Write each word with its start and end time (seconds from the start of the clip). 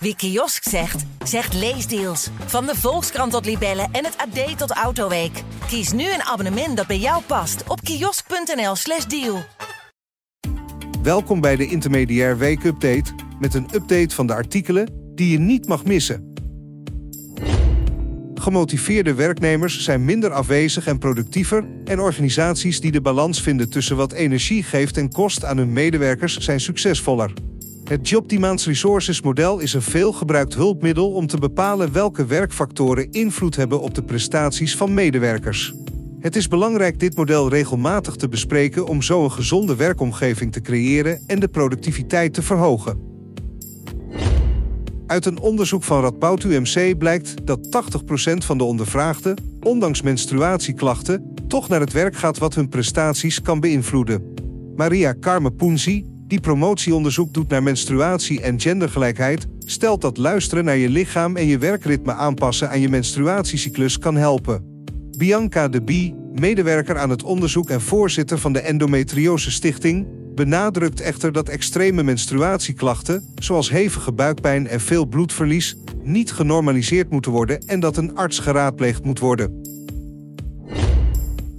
Wie 0.00 0.16
kiosk 0.16 0.68
zegt, 0.68 1.04
zegt 1.24 1.54
leesdeals. 1.54 2.28
Van 2.46 2.66
de 2.66 2.74
Volkskrant 2.76 3.32
tot 3.32 3.44
Libellen 3.44 3.88
en 3.92 4.04
het 4.04 4.16
AD 4.16 4.58
tot 4.58 4.70
Autoweek. 4.70 5.42
Kies 5.66 5.92
nu 5.92 6.02
een 6.02 6.22
abonnement 6.22 6.76
dat 6.76 6.86
bij 6.86 6.98
jou 6.98 7.22
past 7.22 7.62
op 7.68 7.80
kiosk.nl/slash 7.80 9.04
deal. 9.04 9.44
Welkom 11.02 11.40
bij 11.40 11.56
de 11.56 11.66
Intermediair 11.66 12.38
Week 12.38 12.64
Update 12.64 13.12
met 13.40 13.54
een 13.54 13.68
update 13.74 14.14
van 14.14 14.26
de 14.26 14.34
artikelen 14.34 15.12
die 15.14 15.30
je 15.30 15.38
niet 15.38 15.68
mag 15.68 15.84
missen. 15.84 16.32
Gemotiveerde 18.34 19.14
werknemers 19.14 19.80
zijn 19.80 20.04
minder 20.04 20.32
afwezig 20.32 20.86
en 20.86 20.98
productiever 20.98 21.64
en 21.84 22.00
organisaties 22.00 22.80
die 22.80 22.92
de 22.92 23.00
balans 23.00 23.42
vinden 23.42 23.70
tussen 23.70 23.96
wat 23.96 24.12
energie 24.12 24.62
geeft 24.62 24.96
en 24.96 25.12
kost 25.12 25.44
aan 25.44 25.56
hun 25.56 25.72
medewerkers 25.72 26.36
zijn 26.36 26.60
succesvoller. 26.60 27.32
Het 27.88 28.08
Job 28.08 28.28
Demands 28.28 28.66
Resources 28.66 29.20
model 29.22 29.58
is 29.58 29.72
een 29.72 29.82
veelgebruikt 29.82 30.54
hulpmiddel 30.54 31.12
om 31.12 31.26
te 31.26 31.38
bepalen 31.38 31.92
welke 31.92 32.26
werkfactoren 32.26 33.10
invloed 33.10 33.56
hebben 33.56 33.80
op 33.80 33.94
de 33.94 34.02
prestaties 34.02 34.76
van 34.76 34.94
medewerkers. 34.94 35.74
Het 36.20 36.36
is 36.36 36.48
belangrijk 36.48 37.00
dit 37.00 37.16
model 37.16 37.48
regelmatig 37.48 38.14
te 38.14 38.28
bespreken 38.28 38.86
om 38.86 39.02
zo 39.02 39.24
een 39.24 39.32
gezonde 39.32 39.76
werkomgeving 39.76 40.52
te 40.52 40.60
creëren 40.60 41.22
en 41.26 41.40
de 41.40 41.48
productiviteit 41.48 42.34
te 42.34 42.42
verhogen. 42.42 43.00
Uit 45.06 45.26
een 45.26 45.40
onderzoek 45.40 45.84
van 45.84 46.00
Radboud 46.00 46.42
UMC 46.42 46.98
blijkt 46.98 47.46
dat 47.46 47.84
80% 48.32 48.44
van 48.44 48.58
de 48.58 48.64
ondervraagden, 48.64 49.36
ondanks 49.60 50.02
menstruatieklachten, 50.02 51.34
toch 51.46 51.68
naar 51.68 51.80
het 51.80 51.92
werk 51.92 52.16
gaat 52.16 52.38
wat 52.38 52.54
hun 52.54 52.68
prestaties 52.68 53.42
kan 53.42 53.60
beïnvloeden. 53.60 54.34
Maria 54.76 55.14
Carme 55.20 55.50
Poenzi, 55.50 56.04
die 56.28 56.40
promotieonderzoek 56.40 57.32
doet 57.32 57.48
naar 57.48 57.62
menstruatie 57.62 58.40
en 58.40 58.60
gendergelijkheid, 58.60 59.46
stelt 59.58 60.00
dat 60.00 60.16
luisteren 60.16 60.64
naar 60.64 60.76
je 60.76 60.88
lichaam 60.88 61.36
en 61.36 61.46
je 61.46 61.58
werkritme 61.58 62.12
aanpassen 62.12 62.70
aan 62.70 62.80
je 62.80 62.88
menstruatiecyclus 62.88 63.98
kan 63.98 64.16
helpen. 64.16 64.84
Bianca 65.16 65.68
de 65.68 65.82
Bie, 65.82 66.14
medewerker 66.34 66.98
aan 66.98 67.10
het 67.10 67.22
onderzoek 67.22 67.70
en 67.70 67.80
voorzitter 67.80 68.38
van 68.38 68.52
de 68.52 68.60
Endometriose 68.60 69.50
Stichting, 69.50 70.06
benadrukt 70.34 71.00
echter 71.00 71.32
dat 71.32 71.48
extreme 71.48 72.02
menstruatieklachten, 72.02 73.24
zoals 73.34 73.70
hevige 73.70 74.12
buikpijn 74.12 74.66
en 74.66 74.80
veel 74.80 75.06
bloedverlies, 75.06 75.76
niet 76.02 76.32
genormaliseerd 76.32 77.10
moeten 77.10 77.32
worden 77.32 77.58
en 77.66 77.80
dat 77.80 77.96
een 77.96 78.16
arts 78.16 78.38
geraadpleegd 78.38 79.04
moet 79.04 79.18
worden. 79.18 79.62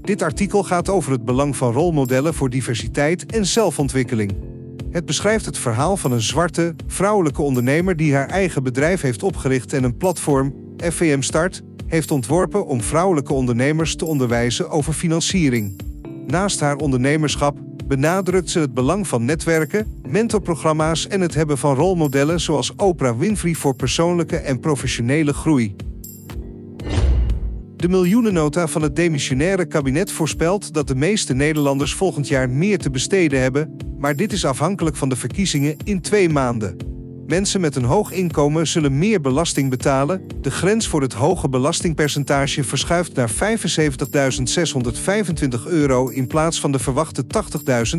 Dit 0.02 0.22
artikel 0.22 0.64
gaat 0.64 0.90
over 0.90 1.12
het 1.12 1.26
belang 1.26 1.56
van 1.56 1.74
rolmodellen 1.74 2.34
voor 2.34 2.50
diversiteit 2.50 3.26
en 3.26 3.46
zelfontwikkeling. 3.46 4.49
Het 4.92 5.06
beschrijft 5.06 5.46
het 5.46 5.58
verhaal 5.58 5.98
van 5.98 6.12
een 6.12 6.22
zwarte, 6.22 6.76
vrouwelijke 6.88 7.42
ondernemer 7.42 7.96
die 7.96 8.14
haar 8.14 8.28
eigen 8.28 8.64
bedrijf 8.64 9.02
heeft 9.02 9.24
opgericht 9.24 9.74
en 9.74 9.84
een 9.84 9.98
platform, 9.98 10.54
FVM 10.78 11.22
Start, 11.22 11.62
heeft 11.88 12.12
ontworpen 12.12 12.66
om 12.66 12.82
vrouwelijke 12.82 13.34
ondernemers 13.34 13.96
te 13.96 14.06
onderwijzen 14.06 14.70
over 14.70 14.94
financiering. 14.94 15.82
Naast 16.28 16.60
haar 16.60 16.76
ondernemerschap 16.76 17.58
benadrukt 17.86 18.50
ze 18.50 18.60
het 18.60 18.74
belang 18.74 19.08
van 19.08 19.26
netwerken, 19.26 20.02
mentorprogramma's 20.08 21.08
en 21.08 21.22
het 21.22 21.34
hebben 21.34 21.58
van 21.58 21.76
rolmodellen 21.76 22.40
zoals 22.40 22.76
Oprah 22.76 23.20
Winfrey 23.20 23.54
voor 23.54 23.76
persoonlijke 23.76 24.38
en 24.38 24.60
professionele 24.60 25.34
groei. 25.34 25.76
De 27.80 27.90
miljoenennota 27.90 28.68
van 28.68 28.82
het 28.82 28.96
demissionaire 28.96 29.66
kabinet 29.66 30.12
voorspelt 30.12 30.74
dat 30.74 30.88
de 30.88 30.96
meeste 30.96 31.34
Nederlanders 31.34 31.94
volgend 31.94 32.28
jaar 32.28 32.50
meer 32.50 32.78
te 32.78 32.90
besteden 32.90 33.42
hebben, 33.42 33.76
maar 33.98 34.16
dit 34.16 34.32
is 34.32 34.46
afhankelijk 34.46 34.96
van 34.96 35.10
de 35.10 35.16
verkiezingen 35.16 35.76
in 35.84 36.02
twee 36.02 36.30
maanden. 36.30 36.78
Mensen 37.28 37.62
met 37.62 37.76
een 37.76 37.84
hoog 37.84 38.12
inkomen 38.12 38.68
zullen 38.68 38.98
meer 38.98 39.22
belasting 39.22 39.70
betalen. 39.70 40.22
De 40.42 40.52
grens 40.52 40.88
voor 40.88 41.02
het 41.02 41.14
hoge 41.14 41.50
belastingpercentage 41.50 42.64
verschuift 42.64 43.14
naar 43.14 43.32
75.625 43.32 43.36
euro 45.66 46.08
in 46.08 46.28
plaats 46.28 46.60
van 46.60 46.72
de 46.72 46.80
verwachte 46.80 47.24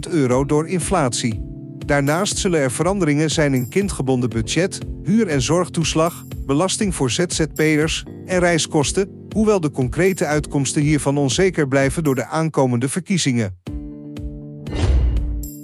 80.000 0.08 0.10
euro 0.10 0.44
door 0.44 0.68
inflatie. 0.68 1.40
Daarnaast 1.86 2.38
zullen 2.38 2.60
er 2.60 2.70
veranderingen 2.70 3.30
zijn 3.30 3.54
in 3.54 3.68
kindgebonden 3.68 4.30
budget, 4.30 4.78
huur- 5.02 5.28
en 5.28 5.42
zorgtoeslag, 5.42 6.24
belasting 6.46 6.94
voor 6.94 7.10
ZZP'ers 7.10 8.04
en 8.26 8.38
reiskosten, 8.38 9.19
hoewel 9.32 9.60
de 9.60 9.70
concrete 9.70 10.26
uitkomsten 10.26 10.82
hiervan 10.82 11.18
onzeker 11.18 11.68
blijven 11.68 12.04
door 12.04 12.14
de 12.14 12.26
aankomende 12.26 12.88
verkiezingen. 12.88 13.58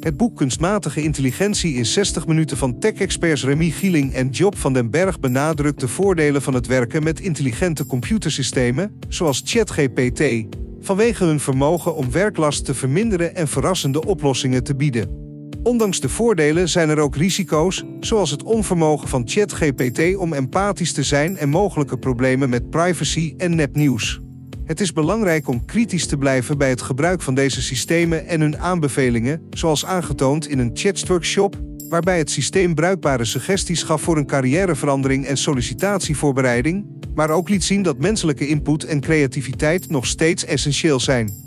Het 0.01 0.17
boek 0.17 0.37
Kunstmatige 0.37 1.03
Intelligentie 1.03 1.75
in 1.75 1.87
60 1.87 2.27
minuten 2.27 2.57
van 2.57 2.79
tech-experts 2.79 3.45
Remy 3.45 3.71
Gieling 3.71 4.13
en 4.13 4.29
Job 4.29 4.57
van 4.57 4.73
den 4.73 4.91
Berg 4.91 5.21
benadrukt 5.21 5.81
de 5.81 5.89
voordelen 5.89 6.43
van 6.43 6.55
het 6.55 6.67
werken 6.67 7.03
met 7.03 7.21
intelligente 7.21 7.87
computersystemen, 7.87 8.99
zoals 9.09 9.43
ChatGPT, 9.45 10.45
vanwege 10.81 11.25
hun 11.25 11.41
vermogen 11.41 11.97
om 11.97 12.11
werklast 12.11 12.65
te 12.65 12.75
verminderen 12.75 13.35
en 13.35 13.49
verrassende 13.49 14.05
oplossingen 14.05 14.65
te 14.65 14.77
bieden. 14.77 15.26
Ondanks 15.67 16.01
de 16.01 16.09
voordelen 16.09 16.69
zijn 16.69 16.89
er 16.89 16.99
ook 16.99 17.17
risico's, 17.17 17.85
zoals 18.01 18.31
het 18.31 18.43
onvermogen 18.43 19.09
van 19.09 19.23
ChatGPT 19.25 20.17
om 20.17 20.33
empathisch 20.33 20.93
te 20.93 21.03
zijn 21.03 21.37
en 21.37 21.49
mogelijke 21.49 21.99
problemen 21.99 22.49
met 22.49 22.71
privacy 22.71 23.35
en 23.37 23.55
nepnieuws. 23.55 24.21
Het 24.65 24.81
is 24.81 24.93
belangrijk 24.93 25.49
om 25.49 25.65
kritisch 25.65 26.07
te 26.07 26.17
blijven 26.17 26.59
bij 26.59 26.69
het 26.69 26.83
gebruik 26.83 27.23
van 27.23 27.35
deze 27.35 27.63
systemen 27.63 28.27
en 28.27 28.41
hun 28.41 28.59
aanbevelingen, 28.59 29.43
zoals 29.51 29.87
aangetoond 29.87 30.49
in 30.49 30.59
een 30.59 30.71
chatworkshop, 30.75 31.61
waarbij 31.89 32.19
het 32.19 32.31
systeem 32.31 32.75
bruikbare 32.75 33.25
suggesties 33.25 33.83
gaf 33.83 34.03
voor 34.03 34.17
een 34.17 34.27
carrièreverandering 34.27 35.27
en 35.27 35.37
sollicitatievoorbereiding, 35.37 36.87
maar 37.15 37.31
ook 37.31 37.49
liet 37.49 37.65
zien 37.65 37.83
dat 37.83 37.99
menselijke 37.99 38.49
input 38.49 38.85
en 38.85 39.01
creativiteit 39.01 39.89
nog 39.89 40.07
steeds 40.07 40.45
essentieel 40.45 41.01
zijn. 41.01 41.46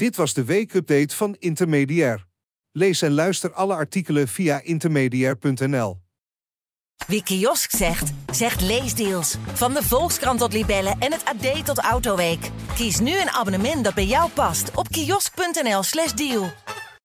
Dit 0.00 0.16
was 0.16 0.34
de 0.34 0.44
weekupdate 0.44 1.16
van 1.16 1.36
Intermediair. 1.38 2.26
Lees 2.72 3.02
en 3.02 3.12
luister 3.12 3.52
alle 3.52 3.74
artikelen 3.74 4.28
via 4.28 4.60
intermediair.nl. 4.62 6.00
Wie 7.06 7.22
kiosk 7.22 7.70
zegt, 7.70 8.12
zegt 8.32 8.60
leesdeals. 8.60 9.36
Van 9.52 9.72
de 9.74 9.82
Volkskrant 9.82 10.38
tot 10.38 10.52
Libellen 10.52 10.96
en 10.98 11.12
het 11.12 11.24
AD 11.24 11.66
tot 11.66 11.78
Autoweek. 11.78 12.50
Kies 12.74 13.00
nu 13.00 13.20
een 13.20 13.30
abonnement 13.30 13.84
dat 13.84 13.94
bij 13.94 14.06
jou 14.06 14.30
past 14.30 14.70
op 14.74 14.88
kiosk.nl/slash 14.88 16.12
deal. 16.12 16.50